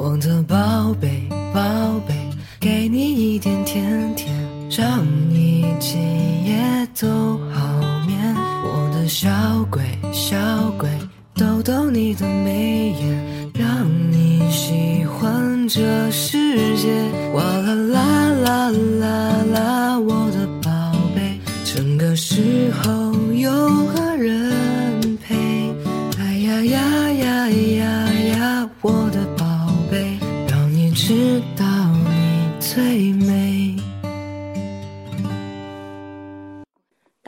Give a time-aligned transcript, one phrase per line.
[0.00, 1.60] 我的宝贝，宝
[2.06, 2.14] 贝，
[2.60, 4.32] 给你一点甜甜，
[4.70, 5.98] 让你今
[6.44, 7.08] 夜都
[7.52, 8.16] 好眠。
[8.62, 9.28] 我的小
[9.68, 10.36] 鬼，小
[10.78, 10.88] 鬼，
[11.34, 16.88] 逗逗你的眉眼，让你喜欢这世界。
[17.34, 23.50] 哇啦啦啦啦啦，我的宝贝，整个时候有
[23.86, 24.52] 个人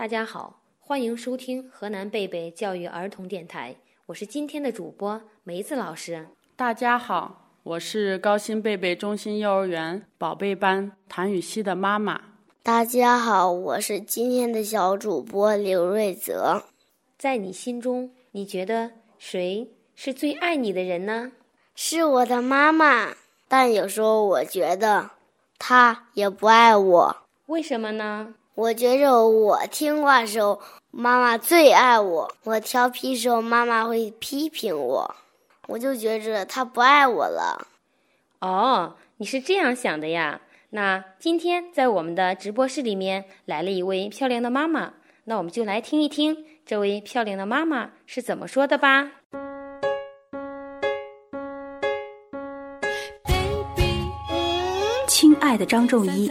[0.01, 6.29] 大家好，欢迎收听河南贝贝教育儿童电台，我是今天的主播梅子老师。
[6.57, 12.19] 大家好，我是高新贝贝中心幼儿园宝贝班谭雨熙的妈妈。
[12.63, 16.63] 大家好，我是今天的小主播刘瑞泽。
[17.19, 21.33] 在你心中，你觉得谁是最爱你的人呢？
[21.75, 23.15] 是我的妈妈，
[23.47, 25.11] 但有时候我觉得
[25.59, 27.17] 她也不爱我。
[27.49, 28.37] 为什么呢？
[28.61, 35.15] 我觉着我听话时候，妈妈最爱我；我调皮时候，妈妈会批评我。
[35.69, 37.67] 我就觉着她不爱我了。
[38.41, 40.43] 哦，你是这样想的呀？
[40.69, 44.93] 那今天在我们的直播室里面来了一位漂亮的妈妈，
[45.25, 49.13] 那我们就来听一听这位漂亮的妈妈是怎么说的吧。
[55.09, 56.31] 亲爱的张仲一，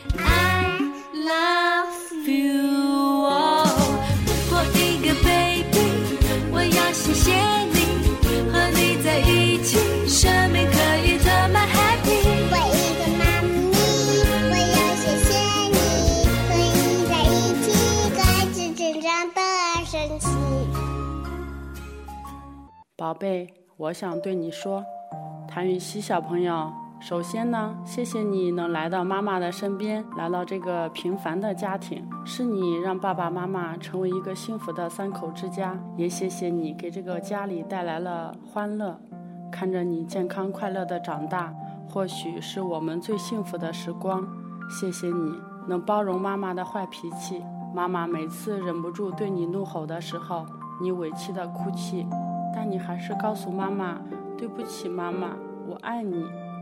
[23.01, 24.85] 宝贝，我想对你说，
[25.47, 38.95] 谭雨熙小朋友，首先呢，谢谢你能来到妈妈的身边，来到这个平凡的家庭，是你让爸爸妈妈成为一个幸福的三口之家，也谢谢你给这个家里带来了欢乐。
[39.51, 41.51] 看着你健康快乐的长大，
[41.89, 44.23] 或许是我们最幸福的时光。
[44.69, 47.41] 谢谢你能包容妈妈的坏脾气，
[47.73, 50.45] 妈妈每次忍不住对你怒吼的时候，
[50.79, 52.05] 你委屈的哭泣。
[52.53, 53.99] 但你还是告诉妈妈
[54.37, 55.29] ：“对不起，妈妈，
[55.67, 56.17] 我爱你，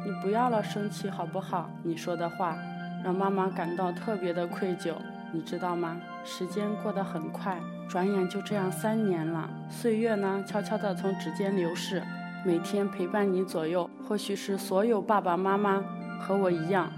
[0.06, 2.58] 你不要了生气好不好？”你说的话
[3.04, 4.94] 让妈妈感到特别的愧疚，
[5.32, 5.98] 你知道吗？
[6.24, 12.04] 时间过得很快，转眼就这样三年了，岁月呢悄悄地从指尖流逝。
[12.46, 15.84] 每天陪伴你左右，或许是所有爸爸妈妈
[16.20, 16.90] 和我一样，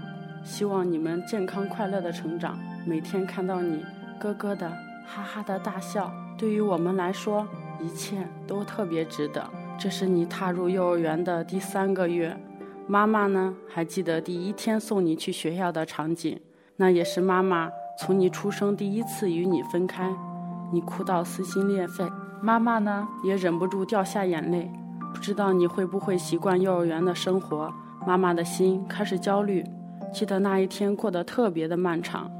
[0.44, 2.58] 希望你们健康快乐的成长。
[2.86, 3.84] 每天看到你
[4.20, 4.68] 咯咯的、
[5.06, 7.46] 哈哈的大笑，对于我们来说。
[7.82, 9.42] 一切都特别值得。
[9.78, 12.36] 这是你踏入幼儿园的第三个月，
[12.86, 16.40] 妈妈呢还记得第一天送你去学校的场景，
[16.76, 20.14] 那也是妈妈从你出生第一次与你分开，
[20.72, 22.08] 你哭到撕心裂肺，
[22.40, 24.70] 妈妈呢也忍不住掉下眼泪。
[25.12, 27.72] 不知道你会不会习惯幼儿园的生活，
[28.06, 29.64] 妈妈的心开始焦虑。
[30.12, 32.30] 记得那一天过得特别的漫长，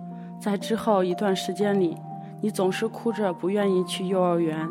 [0.41, 1.97] 在之后一段时间里，
[2.41, 4.69] 你总是哭着不愿意去幼儿园。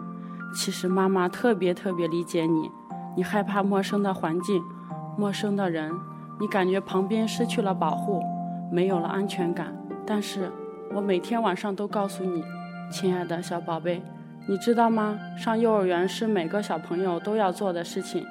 [0.53, 2.69] 其实妈妈特别特别理解你，
[3.15, 4.61] 你害怕陌生的环境、
[5.17, 5.93] 陌生的人，
[6.39, 8.21] 你感觉旁边失去了保护，
[8.71, 9.75] 没有了安全感。
[10.05, 10.51] 但是
[10.93, 12.43] 我每天晚上都告诉你，
[12.91, 14.03] 亲爱的小宝贝，
[14.47, 15.17] 你知道吗？
[15.37, 18.25] 上幼儿园是每个小朋友都要做的事情，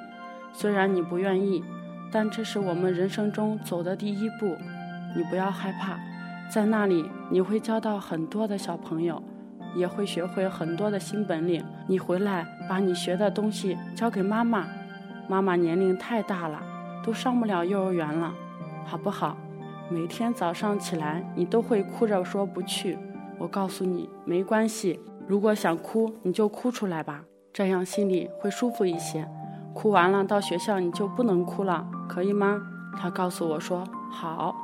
[0.53, 1.63] 虽然你不愿意，
[2.11, 4.55] 但这是我们人生中走的第一步。
[5.15, 5.99] 你不要害怕，
[6.49, 9.21] 在那里你会交到很多的小朋友。
[9.75, 11.63] 也会学会很多的新本领。
[11.87, 14.65] 你回来把你学的东西交给妈妈，
[15.27, 16.61] 妈妈年龄太大了，
[17.03, 18.33] 都上不了幼儿园了，
[18.85, 19.37] 好不好？
[19.89, 22.97] 每天早上起来，你都会哭着说不去。
[23.37, 29.27] 我告诉你，没关系，如果想哭，你就哭出来吧，这样心里会舒服一些。
[29.73, 32.61] 哭完了到学校你就不能哭了，可以吗？
[32.97, 34.55] 他告诉我说好。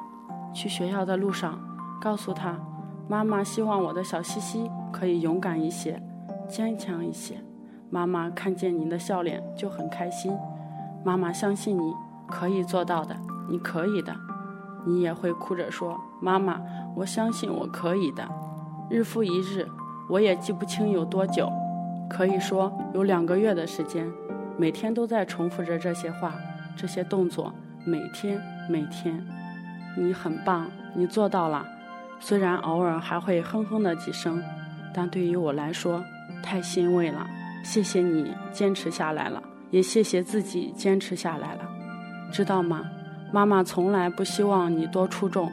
[0.54, 1.60] 去学校的路上，
[2.02, 2.58] 告诉他。
[3.10, 6.02] 妈妈希望我的小西西可以勇敢一些，
[6.48, 7.36] 坚强一些。
[7.92, 10.36] 妈妈看见您的笑脸就很开心。
[11.04, 11.94] 妈妈相信你
[12.28, 13.16] 可以做到的，
[13.48, 14.16] 你可以的。
[14.88, 16.60] 你也会哭着说：“妈妈，
[16.96, 18.28] 我相信我可以的。”
[18.90, 19.68] 日复一日，
[20.10, 21.48] 我也记不清有多久。
[22.10, 24.12] 可以说有两个月的时间，
[24.58, 26.34] 每天都在重复着这些话、
[26.76, 27.54] 这些动作，
[27.86, 29.24] 每天每天。
[29.96, 30.66] 你很棒，
[30.96, 31.64] 你做到了。
[32.20, 34.42] 虽然偶尔还会哼哼的几声，
[34.94, 36.04] 但对于我来说
[36.42, 37.28] 太欣慰了。
[37.64, 41.68] 谢谢你坚持下来了，也谢谢自己坚持下来了。
[42.32, 42.86] 知道吗？
[43.32, 45.52] 妈妈从来不希望你多出众，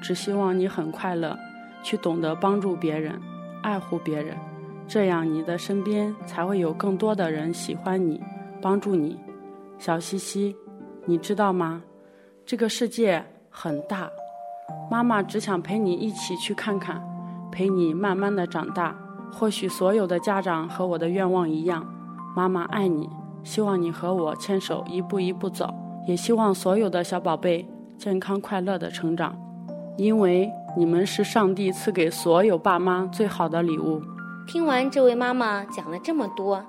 [0.00, 1.36] 只希望你很快乐，
[1.82, 3.20] 去懂得帮助别人，
[3.62, 4.36] 爱护别人，
[4.86, 8.22] 这样你的身边才会有更多的人喜欢你，
[8.62, 9.18] 帮助你。
[9.78, 10.56] 小西西，
[11.06, 11.82] 你知道吗？
[12.46, 14.08] 这个世界很大，
[14.88, 17.02] 妈妈只想陪你一起去看看，
[17.50, 18.94] 陪你慢慢的长大。
[19.30, 21.86] 或许所有的家长和我的愿望一样，
[22.34, 23.08] 妈妈爱你，
[23.42, 25.72] 希望你和我牵手一步一步走。
[26.06, 27.68] 也希望所有的小宝贝
[27.98, 29.36] 健康快乐的成长，
[29.98, 34.00] 因为你们是上帝赐给所有爸妈最好的礼物。
[34.46, 36.64] 听完这位妈妈讲了这么多，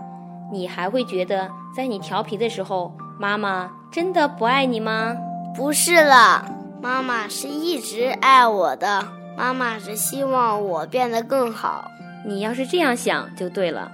[0.52, 5.16] 你还会觉得在你调皮的时候，妈妈真的不爱你吗？
[5.56, 6.44] 不是了，
[6.82, 9.02] 妈妈是一直爱我的，
[9.40, 11.90] 妈妈是希望我变得更好。
[12.26, 13.90] 你要是这样想就对了，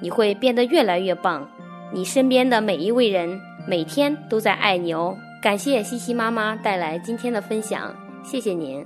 [0.00, 1.48] 你会变得越来越棒。
[1.92, 3.40] 你身边的每一位人。
[3.66, 5.14] 每天都在爱你哦！
[5.42, 8.82] 感谢西西妈妈带来今天的分享，谢谢您。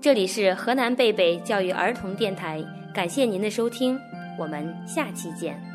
[0.00, 2.64] 这里是河南贝贝教育儿童电台，
[2.94, 3.98] 感谢您的收听，
[4.38, 5.71] 我们下期见。